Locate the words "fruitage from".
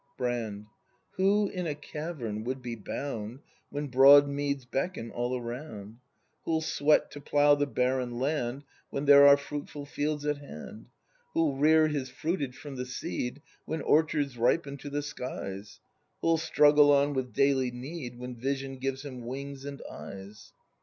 12.09-12.77